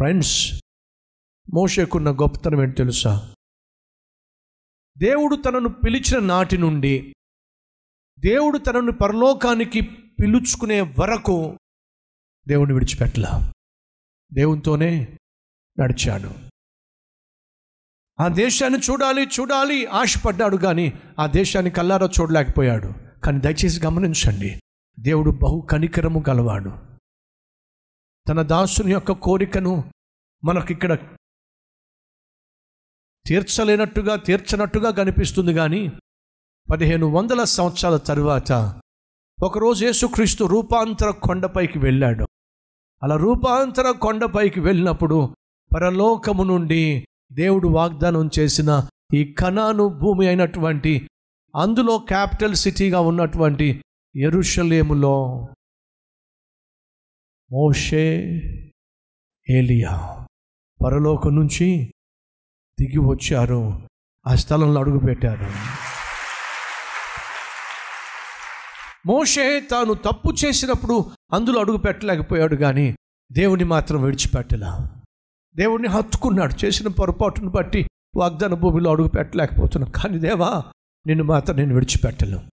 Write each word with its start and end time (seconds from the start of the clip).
Friends 0.00 0.62
మోషకున్న 1.54 2.10
గొప్పతనం 2.10 2.62
ఏంటి 2.62 2.76
తెలుసా? 2.76 3.34
దేవుడు 4.98 5.36
తనను 5.36 5.68
పిలిచిన 5.68 6.20
నాటి 6.20 6.58
నుండి 6.58 7.14
దేవుడు 8.18 8.58
తనను 8.58 8.92
పరలోకానికి 8.92 9.80
పిలుచుకునే 10.20 10.80
వరకు 10.80 11.58
దేవుని 12.48 12.72
విడిచిపెట్టల. 12.72 13.52
దేవునితోనే 14.32 15.18
నడిచాడు. 15.80 16.34
ఆ 18.20 18.28
దేశాన్ని 18.28 18.78
చూడాలి 18.78 19.22
చూడాలి 19.22 19.86
ఆశపడ్డాడు 19.86 20.56
కానీ 20.56 20.92
ఆ 21.18 21.26
దేశాన్ని 21.26 21.70
కల్లారా 21.70 22.08
చూడలేకపోయాడు. 22.20 23.20
కానీ 23.20 23.40
దయచేసి 23.40 23.86
గమనించండి 23.86 24.60
దేవుడు 25.00 25.30
బహు 25.30 25.66
కనికరము 25.70 26.24
గలవాడు. 26.28 26.89
తన 28.30 28.42
దాసుని 28.42 28.92
యొక్క 28.92 29.12
కోరికను 29.12 29.84
మనకిక్కడ 30.44 30.94
తీర్చలేనట్టుగా 33.26 34.16
తీర్చనట్టుగా 34.16 34.90
కనిపిస్తుంది 34.90 35.54
కానీ 35.54 35.92
పదిహేను 36.70 37.06
వందల 37.06 37.44
సంవత్సరాల 37.44 37.96
తరువాత 37.96 38.80
ఒకరోజు 39.42 39.86
యేసుక్రీస్తు 39.86 40.44
రూపాంతర 40.44 41.10
కొండపైకి 41.10 41.78
వెళ్ళాడు. 41.78 42.26
అలా 43.02 43.16
రూపాంతర 43.16 43.90
కొండపైకి 43.90 44.60
వెళ్ళినప్పుడు 44.60 45.36
పరలోకము 45.74 46.42
నుండి 46.42 47.08
దేవుడు 47.32 47.68
వాగ్దానం 47.68 48.30
చేసిన 48.38 48.88
ఈ 49.14 49.32
కణాను 49.32 49.88
భూమి 49.88 50.26
అయినటువంటి 50.26 51.08
అందులో 51.56 51.98
క్యాపిటల్ 51.98 52.54
సిటీగా 52.54 53.00
ఉన్నటువంటి 53.00 53.82
ఎరుషలేములో 54.16 55.48
మోషే 57.52 58.20
ఏలియా 59.50 60.26
పరలోకం 60.84 61.36
నుంచి 61.36 61.94
దిగి 62.80 62.98
వచ్చారు. 62.98 63.88
ఆ 64.26 64.34
స్థలంలో 64.34 64.80
అడుగుపెట్టారు 64.80 65.46
మోషే 69.06 69.60
తాను 69.60 69.94
తప్పు 69.94 70.34
చేసినప్పుడు 70.44 71.10
అందులో 71.32 71.60
అడుగు 71.60 71.76
పెట్టలేకపోయాడు 71.76 72.56
కానీ 72.56 72.96
దేవుని 73.32 73.64
మాత్రం 73.64 74.02
విడిచిపెట్టలా. 74.02 75.02
దేవుడిని 75.56 75.88
హత్తుకున్నాడు. 75.88 76.64
చేసిన 76.64 76.88
పొరపాటును 76.88 77.50
బట్టి 77.50 77.88
వాగ్దాన 78.16 78.54
భూమిలో 78.54 78.90
అడుగు 78.90 79.08
పెట్టలేకపోతున్నాను 79.08 79.92
కానీ 79.92 80.18
దేవా 80.18 80.64
నిన్ను 81.06 81.24
మాత్రం 81.24 81.56
నేను 81.56 81.74
విడిచిపెట్టను. 81.74 82.48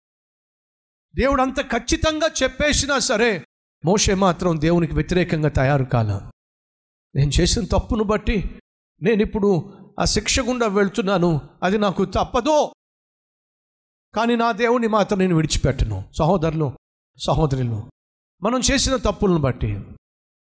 దేవుడు 1.15 1.41
అంత 1.41 1.61
ఖచ్చితంగా 1.61 2.29
చెప్పేసినా 2.43 2.99
సరే 2.99 3.45
మోషే 3.85 4.13
మాత్రం 4.13 4.61
దేవునికి 4.61 4.95
వ్యతిరేకంగా 4.95 5.49
తయారు 5.49 5.83
కాల. 5.83 6.31
నేను 7.15 7.31
చేసిన 7.41 7.65
తప్పును 7.65 8.03
బట్టి 8.03 8.59
నేను 9.01 9.21
ఇప్పుడు 9.21 9.73
ఆ 9.99 10.05
శిక్ష 10.05 10.39
గుండా 10.39 10.67
వెళ్తున్నాను. 10.67 11.41
అది 11.63 11.77
నాకు 11.77 12.05
తప్పదో. 12.05 12.73
కానీ 14.15 14.35
నా 14.35 14.51
దేవుని 14.51 14.87
మాత్రం 14.87 15.19
నేను 15.19 15.35
విడిచిపెట్టను. 15.35 16.03
సహోదరులు 16.17 16.77
సహోదరులు 17.27 17.91
మనం 18.43 18.59
చేసిన 18.71 18.95
తప్పులను 18.95 19.37
బట్టి 19.37 19.83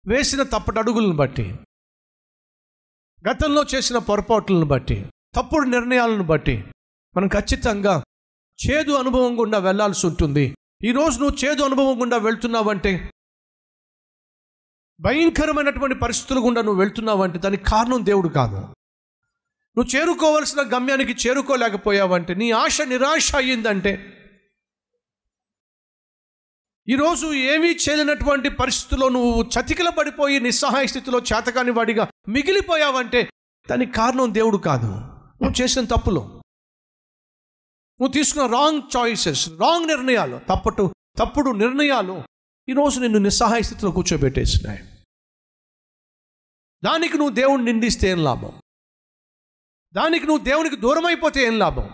వేసిన 0.07 0.43
తప్పటడుగులను 0.43 1.15
బట్టి 1.15 1.59
గతంలో 3.31 3.63
చేసిన 3.75 3.97
పొరపాట్లను 3.97 4.65
బట్టి 4.65 5.05
తప్పుడు 5.35 5.69
నిర్ణయాలను 5.69 6.23
బట్టి 6.23 6.63
మనం 7.17 7.27
ఖచ్చితంగా 7.27 8.03
చేదు 8.69 8.91
అనుభవం 8.91 9.39
గుండా 9.39 9.57
వెళ్ళాల్సి 9.57 10.07
ఉంటుంది. 10.07 10.55
ఈరోజు 10.83 11.19
నువ్వు 11.19 11.45
చేదు 11.45 11.63
అనుభవం 11.63 12.01
గుండా 12.01 12.17
వెళ్తున్నావంటే 12.17 13.12
భయంకరమైనటువంటి 15.03 15.95
పరిస్థితులు 15.95 16.39
గుండా 16.39 16.61
నువ్వు 16.61 16.79
వెళ్తున్నావంటే 16.79 17.39
దానికి 17.39 17.63
కారణం 17.63 18.05
దేవుడు 18.05 18.27
కాదు. 18.27 18.55
నువ్వు 19.77 19.95
చేరుకోవాల్సిన 19.95 20.61
గమ్యానికి 20.61 21.27
చేరుకోలేకపోయావంటే 21.27 22.33
నీ 22.33 22.51
ఆశ 22.51 22.81
నిరాశ 22.81 23.35
అయ్యిందంటే 23.35 24.19
ఈరోజు 26.89 27.33
ఏమీ 27.33 27.67
చేయలేనటువంటి 27.67 28.49
పరిస్థితుల్లో 28.49 29.09
నువ్వు 29.09 29.43
చతికిల 29.43 29.89
పడిపోయి 29.89 30.39
నిస్సహాయ 30.39 30.85
స్థితిలో 30.85 31.19
చేతకాని 31.19 31.71
వాడిగా 31.71 32.07
మిగిలిపోయావంటే 32.29 33.29
దానికి 33.71 33.91
కారణం 33.91 34.33
దేవుడు 34.33 34.57
కాదు. 34.57 34.85
నువ్వు 34.85 35.61
చేసిన 35.61 35.85
తప్పులు. 35.85 36.19
నువ్వు 36.19 38.07
తీసుకున్న 38.07 38.47
రాంగ్ 38.47 38.81
చాయిసెస్ 38.97 39.49
రాంగ్ 39.49 39.87
నిర్ణయాలు. 39.87 40.39
తప్పటు 40.49 40.93
తప్పుడు 41.17 41.51
నిర్ణయాలు 41.51 42.23
ఈరోజు 42.69 42.99
నిన్ను 42.99 43.19
నిస్సహాయ 43.19 43.61
స్థితిలో 43.61 43.91
కూర్చోబెట్టేసినాయి. 43.91 44.79
దానికి 46.83 47.17
నువ్వు 47.17 47.33
దేవుణ్ణి 47.33 47.71
నిందిస్తే 47.71 48.07
ఏం 48.07 48.23
లాభం? 48.23 48.51
దానికి 49.93 50.27
నువ్వు 50.27 50.43
దేవునికి 50.43 50.75
దూరం 50.75 51.05
అయిపోతే 51.05 51.43
ఏం 51.43 51.59
లాభం? 51.59 51.89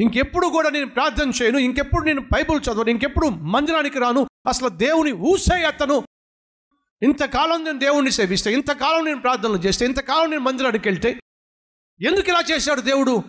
ఇంకెప్పుడు 0.00 0.46
కూడా 0.46 0.70
నేను 0.70 0.88
ప్రార్థన 0.88 1.32
చేయను 1.42 1.58
ఇంకెప్పుడు 1.58 2.04
నేను 2.04 2.20
బైబుల్ 2.20 2.60
చదవను 2.60 2.90
ఇంకెప్పుడు 2.90 3.28
మందిరానికి 3.28 3.98
రాను. 3.98 4.26
అసలు 4.48 4.68
దేవుని 4.68 5.12
ఊసే 5.12 5.64
అతను. 5.64 6.02
ఇంతకాలం 7.02 7.64
నేను 7.64 7.78
దేవుణ్ణి 7.78 8.10
సేవిస్తే 8.10 8.52
ఇంతకాలం 8.52 9.04
నేను 9.04 9.20
ప్రార్థనలు 9.20 9.56
చేస్తే 9.56 9.84
ఇంతకాలం 9.84 10.30
నేను 10.30 10.42
మందిరానికి 10.42 10.88
వెళ్తే 10.88 11.20
ఎందుకు 12.06 12.28
ఇలా 12.28 12.42
చేశాడు 12.52 12.80
దేవుడు? 12.80 13.22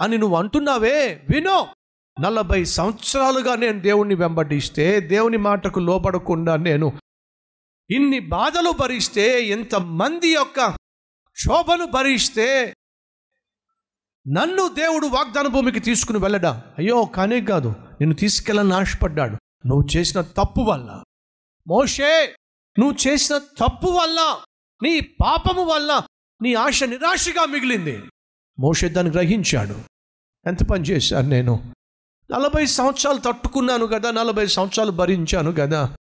అని 0.00 0.18
నువ్వు 0.18 0.36
అంటున్నావే? 0.36 1.26
వినో. 1.30 1.66
నలభై 2.20 2.64
సంవత్సరాలుగా 2.64 3.54
నేను 3.54 3.80
దేవుణ్ణి 3.80 4.14
వెంబడిస్తే 4.14 5.00
దేవుని 5.00 5.36
మాటకు 5.36 5.80
లోపడకుండా 5.80 6.56
నేను 6.56 6.92
ఇన్ని 7.90 8.18
బాధలు 8.18 8.70
భరిస్తే 8.70 9.46
ఎంతమంది 9.46 10.28
యొక్క 10.28 10.66
క్షోభను 11.32 11.86
భరిస్తే 11.86 12.74
నన్ను 14.28 14.68
దేవుడు 14.68 15.06
వాగ్దాన 15.06 15.46
భూమికి 15.46 15.80
తీసుకుని 15.80 16.18
వెళ్ళడా? 16.18 16.62
అయ్యో 16.78 17.04
కానే 17.04 17.40
కాదు. 17.40 17.68
నిన్ను 17.68 18.14
తీసుకెళ్ళని 18.14 18.74
ఆశపడ్డాడు. 18.74 19.36
నువ్వు 19.66 19.96
చేసిన 19.96 20.20
తప్పు 20.20 20.60
వల్ల. 20.60 21.02
మోషే 21.68 22.36
నువ్వు 22.78 23.08
చేసిన 23.08 23.38
తప్పు 23.38 23.86
వల్ల 23.86 24.40
నీ 24.82 25.00
పాపము 25.00 25.64
వల్ల 25.64 26.02
నీ 26.42 26.54
ఆశ 26.54 26.84
నిరాశగా 26.84 27.44
మిగిలింది. 27.44 28.02
మోషే 28.58 28.88
దాన్ని 28.88 29.12
గ్రహించాడు. 29.12 29.80
ఎంత 30.46 30.62
పని 30.70 30.84
చేశాను 30.84 31.28
నేను? 31.28 31.74
నలభై 32.32 32.66
సంవత్సరాలు 32.66 33.18
తట్టుకున్నాను 33.18 33.86
కదా 33.86 34.10
నలభై 34.10 34.46
సంవత్సరాలు 34.46 34.90
భరించాను 34.90 35.52
కదా. 35.52 35.96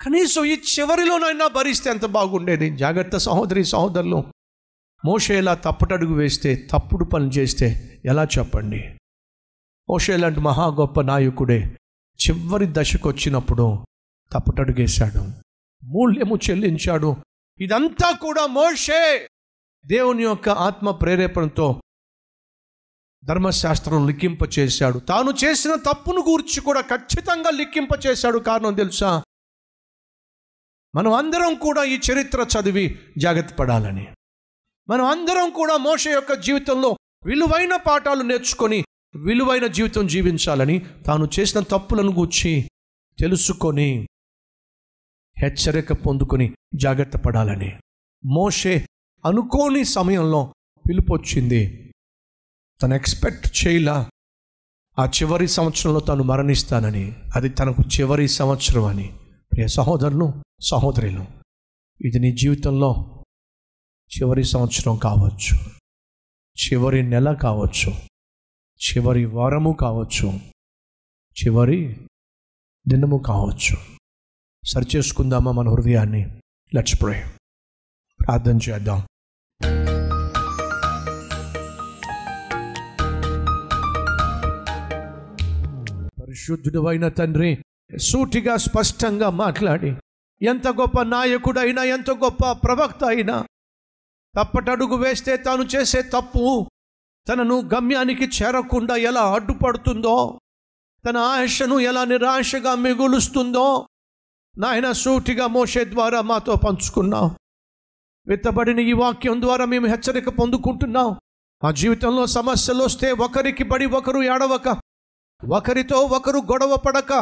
కనీసం 0.00 0.44
ఈ 0.44 0.62
చివరిలోనైనా 0.70 1.46
భరిస్తే 1.46 1.90
ఎంత 1.90 2.06
బాగుండేది 2.06 2.76
జాగ్రత్త 2.76 3.16
సహోదరి 3.16 3.64
సహోదరులు 3.64 4.24
మోషేలా 5.04 5.54
తప్పటడుగు 5.54 6.14
వేస్తే 6.14 6.68
తప్పుడు 6.72 7.04
పనులు 7.04 7.30
చేస్తే 7.30 8.00
ఎలా 8.04 8.24
చెప్పండి? 8.24 8.98
మోషే 9.88 10.16
లాంటి 10.16 10.40
మహా 10.40 10.66
గొప్ప 10.66 11.00
నాయకుడే 11.00 11.76
చివరి 12.20 12.66
దశకు 12.72 13.08
వచ్చినప్పుడు 13.08 13.84
తప్పటడుగేశాడు. 14.32 15.22
మూల్యము 15.84 16.36
చెల్లించాడు. 16.36 17.16
ఇదంతా 17.60 18.10
కూడా 18.12 18.46
మోషే! 18.46 19.28
దేవుని 19.86 20.22
యొక్క 20.22 20.48
ఆత్మ 20.48 20.90
ప్రేరేపణతో 20.90 21.80
ధర్మశాస్త్రం 23.24 24.06
లిఖింప 24.06 24.58
చేశాడు 24.58 24.98
తాను 24.98 25.30
చేసిన 25.44 25.74
తప్పును 25.74 26.20
గూర్చి 26.20 26.60
కూడా 26.60 26.80
ఖచ్చితంగా 26.80 27.50
లిఖింప 27.50 28.06
చేశాడు 28.06 28.38
కారణం 28.38 28.74
తెలుసా? 28.74 29.22
మనం 30.94 31.12
అందరం 31.12 31.54
కూడా 31.54 31.84
ఈ 31.84 31.98
చరిత్ర 32.12 32.40
చదివి 32.40 32.98
జాగ్రత్త 33.18 33.54
పడాలని. 33.54 34.06
మనం 34.88 35.04
అందరం 35.04 35.50
కూడా 35.50 35.76
మోష 35.76 36.08
యొక్క 36.08 36.34
జీవితంలో 36.34 36.96
విలువైన 37.26 37.76
పాఠాలు 37.76 38.22
నేర్చుకొని 38.22 38.84
విలువైన 39.14 39.66
జీవితం 39.66 40.06
జీవించాలని 40.06 40.86
తాను 41.06 41.28
చేసిన 41.40 41.60
తప్పులను 41.60 42.12
గూర్చి 42.12 42.70
తెలుసుకొని 43.18 44.06
హెచ్చరిక 45.38 45.92
పొందుకొని 45.92 46.54
జాగ్రత్త 46.74 47.16
పడాలని. 47.16 47.78
మోషే 48.24 48.86
అనుకోని 49.24 49.84
సమయంలో 49.84 50.54
పిలుపొచ్చింది 50.88 51.92
తను 52.82 52.94
ఎక్స్పెక్ట్ 52.94 53.66
చేయలా. 53.66 54.10
ఆ 54.98 55.06
చివరి 55.06 55.48
సంవత్సరంలో 55.48 56.00
తాను 56.00 56.22
మరణిస్తానని. 56.22 57.16
అది 57.36 57.48
తనకు 57.48 57.82
చివరి 57.82 58.28
సంవత్సరం 58.28 58.84
అని. 58.84 59.18
ప్రియ 59.52 59.66
సహోదరులు 59.66 60.32
సహోదరులు 60.62 61.26
ఇది 62.00 62.18
నీ 62.18 62.32
జీవితంలో 62.32 63.24
చివరి 64.18 64.44
సంవత్సరం 64.44 64.96
కావచ్చు. 64.96 65.70
చివరి 66.66 67.02
నెల 67.02 67.32
కావచ్చు. 67.32 67.92
చివరి 68.80 69.24
వారము 69.24 69.72
కావచ్చు. 69.72 70.40
చివరి 71.42 72.08
దినము 72.88 73.22
కావచ్చు. 73.26 73.76
సరిచేసుకుందామా 74.66 75.52
మన 75.52 75.68
హృదయాన్ని? 75.68 76.40
లెట్స్ 76.74 77.02
ప్రే 77.02 77.24
ప్రార్థన 78.20 78.58
చేద్దాం. 78.70 79.00
పరిశుద్ధుడు 86.22 86.86
అయిన 86.86 87.08
తండ్రి 87.08 87.64
సూటిగా 87.98 88.56
స్పష్టంగా 88.56 89.30
మాట్లాడి. 89.30 89.96
ఎంత 90.42 90.68
గొప్ప 90.68 91.02
నాయకుడైనా 91.02 91.84
ఎంత 91.84 92.10
గొప్ప 92.10 92.52
ప్రవక్త 92.52 93.04
అయినా 93.04 93.46
తప్పటడుగు 94.36 94.96
వేస్తే 94.96 95.36
తాను 95.36 95.62
చేసే 95.62 96.02
తప్పు 96.02 96.70
తనను 97.28 97.68
గమ్యానికి 97.74 98.24
చేరకుండా 98.24 98.96
ఎలా 98.96 99.32
అడ్డుపడుతుందో 99.32 100.40
తన 101.06 101.16
ఆశను 101.16 101.80
ఎలా 101.80 102.04
నిరాశగా 102.04 102.74
మిగులుస్తుందో 102.74 103.86
నాయన 104.58 104.92
సూటిగా 104.92 105.46
మోసే 105.46 105.84
ద్వారా 105.84 106.20
మాతో 106.20 106.56
పంచుకున్నాం. 106.56 107.36
విత్తబడిన 108.26 108.78
ఈ 108.78 108.92
వాక్యం 108.92 109.40
ద్వారా 109.40 109.64
మేము 109.64 109.86
హెచ్చరిక 109.86 110.28
పొందుకుంటున్నాం. 110.28 111.20
మా 111.64 111.70
జీవితంలో 111.70 112.26
సమస్యలు 112.26 112.84
వస్తే 112.84 113.12
ఒకరికి 113.12 113.64
బడి 113.64 113.86
ఒకరు 113.86 114.22
ఏడవక 114.22 114.80
ఒకరితో 115.48 115.98
ఒకరు 115.98 116.38
గొడవ 116.38 116.76
పడక 116.76 117.12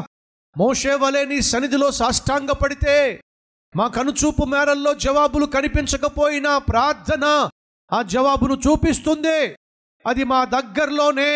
మోషే 0.56 0.94
వలె 0.94 1.24
నీ 1.24 1.40
సన్నిధిలో 1.40 1.90
సాష్టాంగపడితే 1.90 3.22
మా 3.76 3.88
కనుచూపు 3.88 4.44
మేరల్లో 4.44 4.94
జవాబులు 4.94 5.46
కనిపించకపోయినా 5.46 6.58
ప్రార్థన 6.58 7.50
ఆ 7.92 8.02
జవాబును 8.02 8.54
చూపిస్తుంది. 8.54 9.56
అది 10.06 10.24
మా 10.24 10.44
దగ్గరలోనే. 10.44 11.26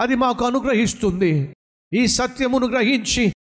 అది 0.00 0.14
మాకు 0.14 0.44
అనుగ్రహిస్తుంది. 0.44 1.56
ఈ 1.92 2.06
సత్యమును 2.06 2.66
గ్రహించి 2.66 3.32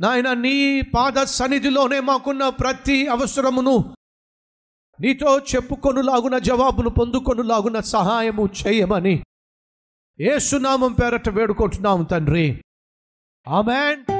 నాయన 0.00 0.32
నీ 0.32 0.80
పాద 0.80 1.24
సన్నిధిలోనే 1.24 2.00
మాకున్న 2.00 2.48
ప్రతి 2.48 3.06
అవసరమును 3.06 3.96
నీతో 5.00 5.38
చెప్పుకొనులాగున 5.38 6.38
జవాబును 6.38 6.90
పొందుకొనులాగున 6.90 7.80
సహాయము 7.80 8.48
చేయమని 8.66 9.24
ఏసునామం 10.20 10.92
పేరట 10.92 11.28
వేడుకుంటున్నాము 11.28 12.04
తండ్రి. 12.04 12.64
ఆమెన్. 13.48 14.17